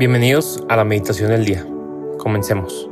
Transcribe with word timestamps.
Bienvenidos 0.00 0.64
a 0.70 0.76
la 0.76 0.84
meditación 0.86 1.28
del 1.28 1.44
día. 1.44 1.62
Comencemos. 2.16 2.88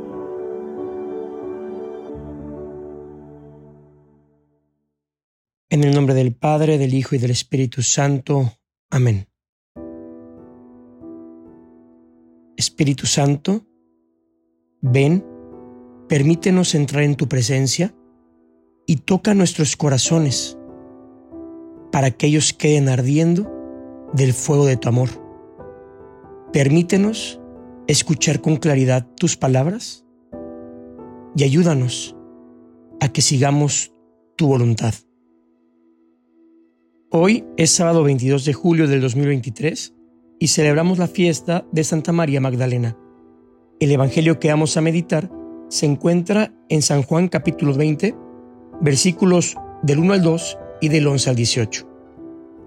En 5.71 5.83
el 5.83 5.95
nombre 5.95 6.13
del 6.13 6.35
Padre, 6.35 6.77
del 6.77 6.93
Hijo 6.93 7.15
y 7.15 7.17
del 7.17 7.31
Espíritu 7.31 7.81
Santo. 7.81 8.53
Amén. 8.91 9.27
Espíritu 12.55 13.07
Santo, 13.07 13.65
ven, 14.81 15.25
permítenos 16.07 16.75
entrar 16.75 17.01
en 17.01 17.15
tu 17.15 17.27
presencia 17.27 17.91
y 18.85 18.97
toca 18.97 19.33
nuestros 19.33 19.75
corazones 19.75 20.59
para 21.91 22.11
que 22.11 22.27
ellos 22.27 22.53
queden 22.53 22.87
ardiendo 22.87 23.51
del 24.13 24.31
fuego 24.33 24.67
de 24.67 24.77
tu 24.77 24.89
amor 24.89 25.28
Permítenos 26.51 27.39
escuchar 27.87 28.41
con 28.41 28.55
claridad 28.55 29.05
tus 29.15 29.37
palabras 29.37 30.03
y 31.35 31.43
ayúdanos 31.43 32.15
a 32.99 33.09
que 33.09 33.21
sigamos 33.21 33.93
tu 34.35 34.47
voluntad. 34.47 34.95
Hoy 37.11 37.45
es 37.55 37.69
sábado 37.69 38.03
22 38.03 38.45
de 38.45 38.53
julio 38.53 38.87
del 38.87 38.99
2023 38.99 39.93
y 40.39 40.47
celebramos 40.47 40.97
la 40.97 41.07
fiesta 41.07 41.67
de 41.71 41.83
Santa 41.83 42.13
María 42.13 42.41
Magdalena. 42.41 42.97
El 43.79 43.91
Evangelio 43.91 44.39
que 44.39 44.49
vamos 44.49 44.75
a 44.75 44.81
meditar 44.81 45.31
se 45.69 45.85
encuentra 45.85 46.51
en 46.67 46.81
San 46.81 47.03
Juan 47.03 47.27
capítulo 47.27 47.75
20, 47.75 48.15
versículos 48.81 49.55
del 49.83 49.99
1 49.99 50.13
al 50.13 50.23
2 50.23 50.57
y 50.81 50.89
del 50.89 51.05
11 51.05 51.29
al 51.29 51.35
18. 51.35 51.89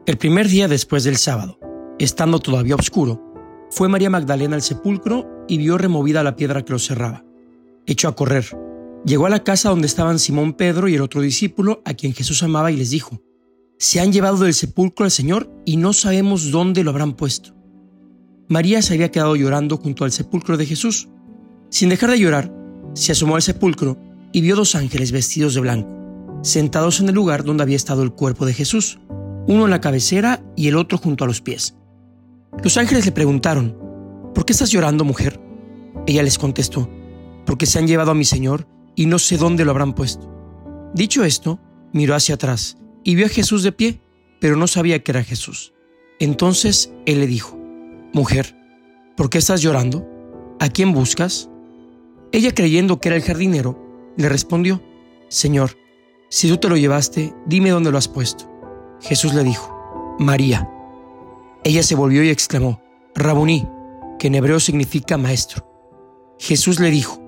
El 0.06 0.18
primer 0.18 0.46
día 0.46 0.68
después 0.68 1.02
del 1.02 1.16
sábado, 1.16 1.58
estando 1.98 2.38
todavía 2.38 2.76
oscuro, 2.76 3.31
fue 3.72 3.88
María 3.88 4.10
Magdalena 4.10 4.54
al 4.54 4.60
sepulcro 4.60 5.46
y 5.48 5.56
vio 5.56 5.78
removida 5.78 6.22
la 6.22 6.36
piedra 6.36 6.62
que 6.62 6.74
lo 6.74 6.78
cerraba. 6.78 7.24
Echó 7.86 8.08
a 8.08 8.14
correr. 8.14 8.44
Llegó 9.06 9.24
a 9.24 9.30
la 9.30 9.44
casa 9.44 9.70
donde 9.70 9.86
estaban 9.86 10.18
Simón 10.18 10.52
Pedro 10.52 10.88
y 10.88 10.94
el 10.94 11.00
otro 11.00 11.22
discípulo 11.22 11.80
a 11.86 11.94
quien 11.94 12.12
Jesús 12.12 12.42
amaba 12.42 12.70
y 12.70 12.76
les 12.76 12.90
dijo, 12.90 13.22
Se 13.78 13.98
han 13.98 14.12
llevado 14.12 14.44
del 14.44 14.52
sepulcro 14.52 15.06
al 15.06 15.10
Señor 15.10 15.50
y 15.64 15.78
no 15.78 15.94
sabemos 15.94 16.50
dónde 16.50 16.84
lo 16.84 16.90
habrán 16.90 17.14
puesto. 17.14 17.54
María 18.46 18.82
se 18.82 18.92
había 18.92 19.10
quedado 19.10 19.36
llorando 19.36 19.78
junto 19.78 20.04
al 20.04 20.12
sepulcro 20.12 20.58
de 20.58 20.66
Jesús. 20.66 21.08
Sin 21.70 21.88
dejar 21.88 22.10
de 22.10 22.18
llorar, 22.18 22.54
se 22.92 23.12
asomó 23.12 23.36
al 23.36 23.42
sepulcro 23.42 23.96
y 24.32 24.42
vio 24.42 24.54
dos 24.54 24.74
ángeles 24.74 25.12
vestidos 25.12 25.54
de 25.54 25.62
blanco, 25.62 25.88
sentados 26.42 27.00
en 27.00 27.08
el 27.08 27.14
lugar 27.14 27.42
donde 27.42 27.62
había 27.62 27.76
estado 27.76 28.02
el 28.02 28.12
cuerpo 28.12 28.44
de 28.44 28.52
Jesús, 28.52 29.00
uno 29.46 29.64
en 29.64 29.70
la 29.70 29.80
cabecera 29.80 30.44
y 30.56 30.68
el 30.68 30.76
otro 30.76 30.98
junto 30.98 31.24
a 31.24 31.26
los 31.26 31.40
pies. 31.40 31.74
Los 32.60 32.76
ángeles 32.76 33.06
le 33.06 33.12
preguntaron, 33.12 33.76
¿por 34.34 34.44
qué 34.44 34.52
estás 34.52 34.70
llorando, 34.70 35.04
mujer? 35.04 35.40
Ella 36.06 36.22
les 36.22 36.38
contestó, 36.38 36.88
porque 37.46 37.66
se 37.66 37.78
han 37.78 37.86
llevado 37.86 38.10
a 38.10 38.14
mi 38.14 38.24
Señor 38.24 38.66
y 38.94 39.06
no 39.06 39.18
sé 39.18 39.36
dónde 39.36 39.64
lo 39.64 39.70
habrán 39.70 39.94
puesto. 39.94 40.30
Dicho 40.94 41.24
esto, 41.24 41.58
miró 41.92 42.14
hacia 42.14 42.34
atrás 42.34 42.76
y 43.02 43.14
vio 43.14 43.26
a 43.26 43.30
Jesús 43.30 43.62
de 43.62 43.72
pie, 43.72 44.00
pero 44.40 44.56
no 44.56 44.66
sabía 44.66 45.02
que 45.02 45.12
era 45.12 45.24
Jesús. 45.24 45.72
Entonces 46.20 46.92
él 47.06 47.20
le 47.20 47.26
dijo, 47.26 47.58
Mujer, 48.12 48.54
¿por 49.16 49.30
qué 49.30 49.38
estás 49.38 49.62
llorando? 49.62 50.06
¿A 50.60 50.68
quién 50.68 50.92
buscas? 50.92 51.48
Ella 52.30 52.54
creyendo 52.54 53.00
que 53.00 53.08
era 53.08 53.16
el 53.16 53.22
jardinero, 53.22 54.12
le 54.16 54.28
respondió, 54.28 54.82
Señor, 55.28 55.78
si 56.28 56.48
tú 56.48 56.58
te 56.58 56.68
lo 56.68 56.76
llevaste, 56.76 57.34
dime 57.46 57.70
dónde 57.70 57.90
lo 57.90 57.98
has 57.98 58.08
puesto. 58.08 58.50
Jesús 59.00 59.34
le 59.34 59.42
dijo, 59.42 60.16
María. 60.18 60.68
Ella 61.64 61.82
se 61.82 61.94
volvió 61.94 62.22
y 62.24 62.30
exclamó, 62.30 62.82
Rabuní, 63.14 63.66
que 64.18 64.26
en 64.28 64.34
hebreo 64.34 64.58
significa 64.58 65.16
maestro. 65.16 65.68
Jesús 66.38 66.80
le 66.80 66.90
dijo, 66.90 67.22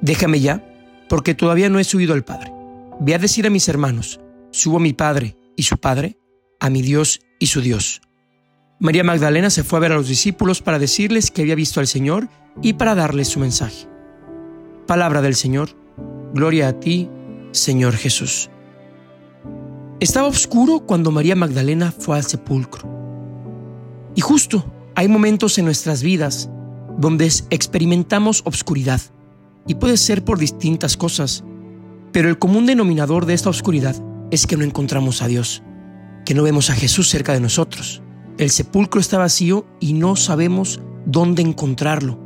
Déjame 0.00 0.40
ya, 0.40 0.64
porque 1.08 1.34
todavía 1.34 1.68
no 1.68 1.78
he 1.78 1.84
subido 1.84 2.14
al 2.14 2.24
Padre. 2.24 2.52
Ve 3.00 3.14
a 3.14 3.18
decir 3.18 3.46
a 3.46 3.50
mis 3.50 3.68
hermanos, 3.68 4.20
subo 4.50 4.76
a 4.78 4.80
mi 4.80 4.92
Padre 4.92 5.36
y 5.56 5.64
su 5.64 5.76
Padre, 5.78 6.18
a 6.60 6.70
mi 6.70 6.82
Dios 6.82 7.20
y 7.38 7.46
su 7.46 7.60
Dios. 7.60 8.00
María 8.80 9.04
Magdalena 9.04 9.50
se 9.50 9.64
fue 9.64 9.78
a 9.78 9.80
ver 9.80 9.92
a 9.92 9.96
los 9.96 10.08
discípulos 10.08 10.62
para 10.62 10.78
decirles 10.78 11.30
que 11.30 11.42
había 11.42 11.54
visto 11.54 11.80
al 11.80 11.86
Señor 11.86 12.28
y 12.62 12.74
para 12.74 12.94
darles 12.94 13.28
su 13.28 13.40
mensaje. 13.40 13.88
Palabra 14.86 15.20
del 15.20 15.34
Señor, 15.34 15.70
gloria 16.32 16.68
a 16.68 16.80
ti, 16.80 17.10
Señor 17.50 17.96
Jesús. 17.96 18.50
Estaba 20.00 20.28
oscuro 20.28 20.80
cuando 20.86 21.10
María 21.10 21.34
Magdalena 21.34 21.92
fue 21.92 22.16
al 22.16 22.24
sepulcro. 22.24 22.97
Y 24.18 24.20
justo 24.20 24.64
hay 24.96 25.06
momentos 25.06 25.58
en 25.58 25.64
nuestras 25.64 26.02
vidas 26.02 26.50
donde 26.98 27.30
experimentamos 27.50 28.42
obscuridad, 28.44 29.00
y 29.64 29.76
puede 29.76 29.96
ser 29.96 30.24
por 30.24 30.40
distintas 30.40 30.96
cosas, 30.96 31.44
pero 32.10 32.28
el 32.28 32.36
común 32.36 32.66
denominador 32.66 33.26
de 33.26 33.34
esta 33.34 33.48
oscuridad 33.48 33.94
es 34.32 34.48
que 34.48 34.56
no 34.56 34.64
encontramos 34.64 35.22
a 35.22 35.28
Dios, 35.28 35.62
que 36.26 36.34
no 36.34 36.42
vemos 36.42 36.68
a 36.68 36.74
Jesús 36.74 37.08
cerca 37.08 37.32
de 37.32 37.38
nosotros. 37.38 38.02
El 38.38 38.50
sepulcro 38.50 39.00
está 39.00 39.18
vacío 39.18 39.68
y 39.78 39.92
no 39.92 40.16
sabemos 40.16 40.80
dónde 41.06 41.42
encontrarlo. 41.42 42.18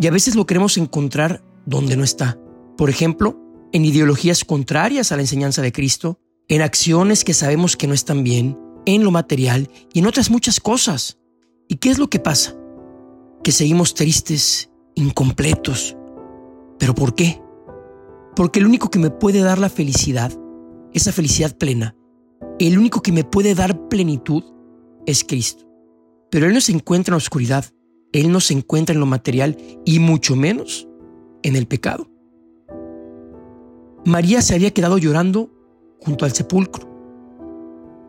Y 0.00 0.08
a 0.08 0.10
veces 0.10 0.34
lo 0.34 0.44
queremos 0.44 0.76
encontrar 0.76 1.44
donde 1.66 1.96
no 1.96 2.02
está. 2.02 2.36
Por 2.76 2.90
ejemplo, 2.90 3.38
en 3.72 3.84
ideologías 3.84 4.44
contrarias 4.44 5.12
a 5.12 5.16
la 5.16 5.22
enseñanza 5.22 5.62
de 5.62 5.70
Cristo, 5.70 6.18
en 6.48 6.62
acciones 6.62 7.22
que 7.22 7.32
sabemos 7.32 7.76
que 7.76 7.86
no 7.86 7.94
están 7.94 8.24
bien, 8.24 8.58
en 8.86 9.04
lo 9.04 9.10
material 9.10 9.68
y 9.92 10.00
en 10.00 10.06
otras 10.06 10.30
muchas 10.30 10.60
cosas. 10.60 11.18
¿Y 11.68 11.76
qué 11.76 11.90
es 11.90 11.98
lo 11.98 12.08
que 12.08 12.18
pasa? 12.18 12.56
Que 13.42 13.52
seguimos 13.52 13.94
tristes, 13.94 14.70
incompletos. 14.94 15.96
¿Pero 16.78 16.94
por 16.94 17.14
qué? 17.14 17.40
Porque 18.34 18.60
el 18.60 18.66
único 18.66 18.90
que 18.90 18.98
me 18.98 19.10
puede 19.10 19.40
dar 19.40 19.58
la 19.58 19.68
felicidad, 19.68 20.32
esa 20.92 21.12
felicidad 21.12 21.56
plena, 21.56 21.96
el 22.58 22.78
único 22.78 23.02
que 23.02 23.12
me 23.12 23.24
puede 23.24 23.54
dar 23.54 23.88
plenitud 23.88 24.44
es 25.06 25.24
Cristo. 25.24 25.66
Pero 26.30 26.46
Él 26.46 26.54
no 26.54 26.60
se 26.60 26.72
encuentra 26.72 27.12
en 27.12 27.14
la 27.14 27.18
oscuridad, 27.18 27.64
Él 28.12 28.30
no 28.30 28.40
se 28.40 28.54
encuentra 28.54 28.94
en 28.94 29.00
lo 29.00 29.06
material 29.06 29.56
y 29.84 29.98
mucho 29.98 30.36
menos 30.36 30.88
en 31.42 31.56
el 31.56 31.66
pecado. 31.66 32.08
María 34.04 34.42
se 34.42 34.54
había 34.54 34.72
quedado 34.72 34.98
llorando 34.98 35.50
junto 36.00 36.24
al 36.24 36.32
sepulcro 36.32 36.91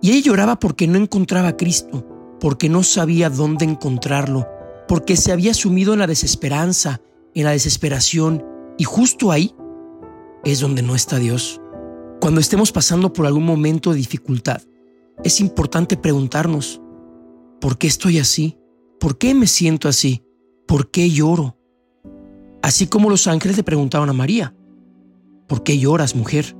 y 0.03 0.12
ella 0.12 0.19
lloraba 0.19 0.59
porque 0.59 0.86
no 0.86 0.97
encontraba 0.97 1.47
a 1.47 1.56
Cristo, 1.56 2.06
porque 2.41 2.68
no 2.68 2.84
sabía 2.84 3.30
dónde 3.30 3.64
encontrarlo, 3.64 4.46
porque 4.86 5.16
se 5.16 5.31
había 5.31 5.53
sumido 5.53 5.94
en 5.94 6.00
la 6.00 6.08
desesperanza, 6.08 7.00
en 7.34 7.46
la 7.46 7.52
desesperación, 7.52 8.44
y 8.78 8.84
justo 8.84 9.31
ahí 9.31 9.56
es 10.44 10.59
donde 10.59 10.81
no 10.81 10.94
está 10.94 11.19
Dios. 11.19 11.62
Cuando 12.19 12.41
estemos 12.41 12.74
pasando 12.74 13.14
por 13.14 13.25
algún 13.25 13.46
momento 13.46 13.91
de 13.91 13.96
dificultad, 13.96 14.62
es 15.24 15.40
importante 15.40 15.96
preguntarnos, 15.96 16.81
¿por 17.62 17.78
qué 17.78 17.88
estoy 17.88 18.20
así? 18.20 18.58
¿Por 19.00 19.18
qué 19.18 19.34
me 19.34 19.47
siento 19.47 19.88
así? 19.88 20.22
¿Por 20.68 20.91
qué 20.91 21.09
lloro? 21.12 21.58
Así 22.62 22.88
como 22.88 23.09
los 23.09 23.28
ángeles 23.28 23.56
le 23.56 23.64
preguntaron 23.64 24.09
a 24.09 24.14
María, 24.14 24.53
¿por 25.47 25.64
qué 25.64 25.80
lloras, 25.80 26.14
mujer? 26.14 26.58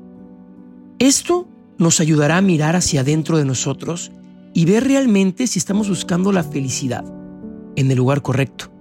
Esto 0.98 1.50
nos 1.78 2.00
ayudará 2.00 2.38
a 2.38 2.42
mirar 2.42 2.76
hacia 2.76 3.02
adentro 3.02 3.38
de 3.38 3.46
nosotros 3.46 4.12
y 4.54 4.66
ver 4.66 4.86
realmente 4.86 5.48
si 5.48 5.60
estamos 5.60 5.90
buscando 5.90 6.32
la 6.32 6.44
felicidad 6.44 7.04
en 7.76 7.90
el 7.90 7.98
lugar 7.98 8.22
correcto. 8.22 8.72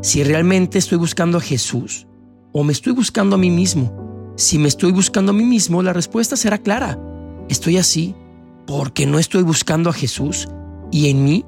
Si 0.00 0.22
realmente 0.24 0.78
estoy 0.78 0.98
buscando 0.98 1.38
a 1.38 1.40
Jesús 1.40 2.06
o 2.52 2.64
me 2.64 2.72
estoy 2.72 2.92
buscando 2.92 3.36
a 3.36 3.38
mí 3.38 3.50
mismo. 3.50 4.32
Si 4.36 4.58
me 4.58 4.68
estoy 4.68 4.92
buscando 4.92 5.32
a 5.32 5.34
mí 5.34 5.44
mismo, 5.44 5.82
la 5.82 5.92
respuesta 5.92 6.36
será 6.36 6.58
clara. 6.58 6.98
Estoy 7.48 7.76
así 7.76 8.14
porque 8.66 9.06
no 9.06 9.18
estoy 9.18 9.42
buscando 9.42 9.90
a 9.90 9.92
Jesús 9.92 10.48
y 10.90 11.10
en 11.10 11.24
mí 11.24 11.44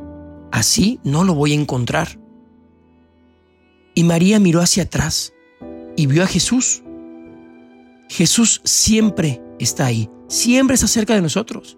así 0.50 1.00
no 1.04 1.25
lo 1.25 1.34
voy 1.34 1.52
a 1.52 1.60
encontrar. 1.60 2.19
Y 3.94 4.04
María 4.04 4.38
miró 4.40 4.60
hacia 4.60 4.84
atrás 4.84 5.32
y 5.96 6.06
vio 6.06 6.22
a 6.22 6.26
Jesús. 6.26 6.82
Jesús 8.08 8.60
siempre 8.64 9.40
está 9.58 9.86
ahí 9.86 10.10
siempre 10.30 10.74
está 10.74 10.86
cerca 10.86 11.14
de 11.14 11.20
nosotros, 11.20 11.76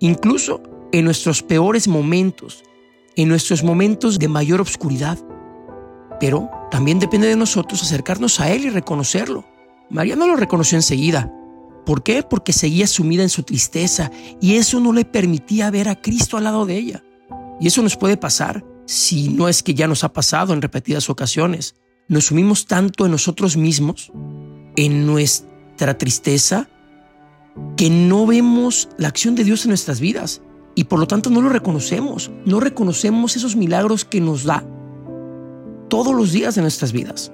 incluso 0.00 0.60
en 0.92 1.04
nuestros 1.04 1.42
peores 1.42 1.88
momentos, 1.88 2.64
en 3.16 3.28
nuestros 3.28 3.62
momentos 3.62 4.18
de 4.18 4.28
mayor 4.28 4.60
obscuridad. 4.60 5.18
Pero 6.20 6.50
también 6.70 6.98
depende 6.98 7.28
de 7.28 7.36
nosotros 7.36 7.82
acercarnos 7.82 8.40
a 8.40 8.50
Él 8.50 8.64
y 8.64 8.70
reconocerlo. 8.70 9.46
María 9.88 10.16
no 10.16 10.26
lo 10.26 10.36
reconoció 10.36 10.76
enseguida. 10.76 11.32
¿Por 11.86 12.02
qué? 12.02 12.22
Porque 12.22 12.52
seguía 12.52 12.86
sumida 12.86 13.22
en 13.22 13.28
su 13.28 13.44
tristeza 13.44 14.10
y 14.40 14.56
eso 14.56 14.80
no 14.80 14.92
le 14.92 15.04
permitía 15.04 15.70
ver 15.70 15.88
a 15.88 16.00
Cristo 16.00 16.36
al 16.36 16.44
lado 16.44 16.66
de 16.66 16.76
ella. 16.76 17.04
Y 17.60 17.68
eso 17.68 17.82
nos 17.82 17.96
puede 17.96 18.16
pasar 18.16 18.64
si 18.86 19.28
no 19.28 19.48
es 19.48 19.62
que 19.62 19.74
ya 19.74 19.86
nos 19.86 20.04
ha 20.04 20.12
pasado 20.12 20.52
en 20.52 20.62
repetidas 20.62 21.08
ocasiones. 21.08 21.76
Nos 22.08 22.26
sumimos 22.26 22.66
tanto 22.66 23.04
en 23.06 23.12
nosotros 23.12 23.56
mismos, 23.56 24.12
en 24.76 25.06
nuestra 25.06 25.98
tristeza, 25.98 26.68
que 27.76 27.90
no 27.90 28.26
vemos 28.26 28.88
la 28.98 29.08
acción 29.08 29.34
de 29.34 29.44
Dios 29.44 29.64
en 29.64 29.70
nuestras 29.70 30.00
vidas 30.00 30.42
y 30.74 30.84
por 30.84 30.98
lo 30.98 31.06
tanto 31.06 31.30
no 31.30 31.42
lo 31.42 31.48
reconocemos, 31.48 32.30
no 32.44 32.60
reconocemos 32.60 33.36
esos 33.36 33.56
milagros 33.56 34.04
que 34.04 34.20
nos 34.20 34.44
da. 34.44 34.64
todos 35.88 36.14
los 36.14 36.32
días 36.32 36.54
de 36.54 36.62
nuestras 36.62 36.92
vidas. 36.92 37.32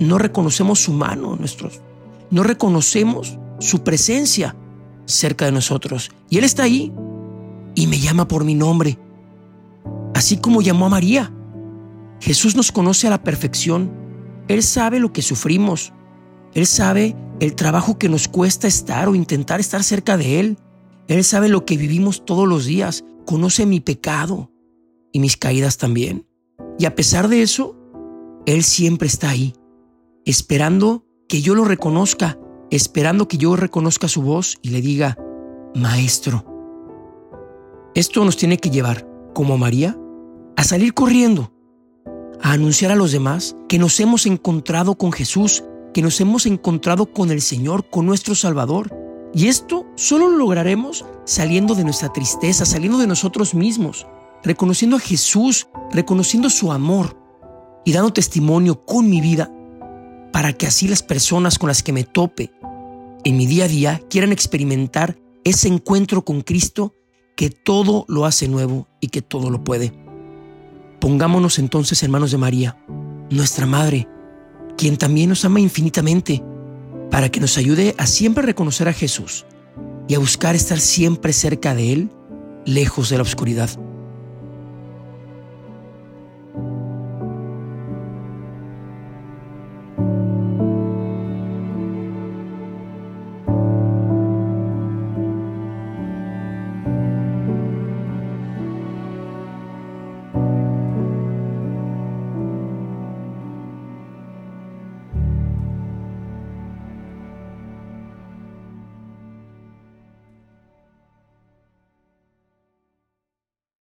No 0.00 0.18
reconocemos 0.18 0.80
su 0.80 0.92
mano, 0.92 1.36
nuestros, 1.36 1.80
no 2.30 2.42
reconocemos 2.42 3.38
su 3.60 3.84
presencia 3.84 4.56
cerca 5.04 5.44
de 5.44 5.52
nosotros. 5.52 6.10
Y 6.28 6.38
Él 6.38 6.44
está 6.44 6.64
ahí 6.64 6.92
y 7.76 7.86
me 7.86 8.00
llama 8.00 8.26
por 8.26 8.44
mi 8.44 8.54
nombre, 8.54 8.98
así 10.14 10.38
como 10.38 10.60
llamó 10.60 10.86
a 10.86 10.88
María. 10.88 11.32
Jesús 12.20 12.56
nos 12.56 12.72
conoce 12.72 13.06
a 13.06 13.10
la 13.10 13.22
perfección. 13.22 13.92
Él 14.48 14.62
sabe 14.62 14.98
lo 14.98 15.12
que 15.12 15.22
sufrimos. 15.22 15.92
Él 16.54 16.66
sabe 16.66 17.16
el 17.40 17.54
trabajo 17.54 17.98
que 17.98 18.08
nos 18.08 18.28
cuesta 18.28 18.68
estar 18.68 19.08
o 19.08 19.14
intentar 19.14 19.60
estar 19.60 19.82
cerca 19.82 20.16
de 20.16 20.40
Él. 20.40 20.58
Él 21.08 21.24
sabe 21.24 21.48
lo 21.48 21.64
que 21.64 21.76
vivimos 21.76 22.24
todos 22.24 22.46
los 22.46 22.64
días. 22.64 23.04
Conoce 23.26 23.66
mi 23.66 23.80
pecado 23.80 24.50
y 25.12 25.20
mis 25.20 25.36
caídas 25.36 25.76
también. 25.76 26.26
Y 26.78 26.84
a 26.84 26.94
pesar 26.94 27.28
de 27.28 27.42
eso, 27.42 27.76
Él 28.46 28.64
siempre 28.64 29.08
está 29.08 29.30
ahí, 29.30 29.54
esperando 30.24 31.04
que 31.28 31.40
yo 31.42 31.54
lo 31.54 31.64
reconozca, 31.64 32.38
esperando 32.70 33.28
que 33.28 33.38
yo 33.38 33.56
reconozca 33.56 34.08
su 34.08 34.22
voz 34.22 34.58
y 34.62 34.70
le 34.70 34.82
diga, 34.82 35.18
Maestro. 35.74 36.44
Esto 37.94 38.24
nos 38.24 38.36
tiene 38.36 38.58
que 38.58 38.70
llevar, 38.70 39.06
como 39.34 39.58
María, 39.58 39.98
a 40.56 40.64
salir 40.64 40.94
corriendo, 40.94 41.52
a 42.40 42.52
anunciar 42.52 42.90
a 42.90 42.96
los 42.96 43.12
demás 43.12 43.56
que 43.68 43.78
nos 43.78 44.00
hemos 44.00 44.26
encontrado 44.26 44.96
con 44.96 45.12
Jesús, 45.12 45.64
que 45.92 46.02
nos 46.02 46.20
hemos 46.20 46.46
encontrado 46.46 47.06
con 47.06 47.30
el 47.30 47.40
Señor, 47.40 47.88
con 47.88 48.06
nuestro 48.06 48.34
Salvador. 48.34 48.94
Y 49.34 49.48
esto 49.48 49.86
solo 49.96 50.28
lo 50.28 50.36
lograremos 50.36 51.04
saliendo 51.24 51.74
de 51.74 51.84
nuestra 51.84 52.12
tristeza, 52.12 52.64
saliendo 52.66 52.98
de 52.98 53.06
nosotros 53.06 53.54
mismos, 53.54 54.06
reconociendo 54.42 54.96
a 54.96 55.00
Jesús, 55.00 55.68
reconociendo 55.90 56.50
su 56.50 56.72
amor 56.72 57.16
y 57.84 57.92
dando 57.92 58.12
testimonio 58.12 58.84
con 58.84 59.08
mi 59.08 59.20
vida 59.20 59.50
para 60.32 60.52
que 60.52 60.66
así 60.66 60.88
las 60.88 61.02
personas 61.02 61.58
con 61.58 61.68
las 61.68 61.82
que 61.82 61.92
me 61.92 62.04
tope 62.04 62.52
en 63.24 63.36
mi 63.36 63.46
día 63.46 63.64
a 63.64 63.68
día 63.68 64.02
quieran 64.10 64.32
experimentar 64.32 65.16
ese 65.44 65.68
encuentro 65.68 66.24
con 66.24 66.42
Cristo 66.42 66.94
que 67.36 67.50
todo 67.50 68.04
lo 68.08 68.24
hace 68.24 68.48
nuevo 68.48 68.88
y 69.00 69.08
que 69.08 69.22
todo 69.22 69.50
lo 69.50 69.62
puede. 69.62 69.92
Pongámonos 71.00 71.58
entonces 71.58 72.02
en 72.02 72.10
manos 72.10 72.30
de 72.30 72.38
María, 72.38 72.78
nuestra 73.30 73.66
Madre, 73.66 74.08
quien 74.82 74.96
también 74.96 75.28
nos 75.28 75.44
ama 75.44 75.60
infinitamente, 75.60 76.42
para 77.08 77.28
que 77.28 77.38
nos 77.38 77.56
ayude 77.56 77.94
a 77.98 78.06
siempre 78.08 78.42
reconocer 78.42 78.88
a 78.88 78.92
Jesús 78.92 79.46
y 80.08 80.16
a 80.16 80.18
buscar 80.18 80.56
estar 80.56 80.80
siempre 80.80 81.32
cerca 81.32 81.72
de 81.72 81.92
Él, 81.92 82.10
lejos 82.66 83.08
de 83.08 83.16
la 83.16 83.22
oscuridad. 83.22 83.70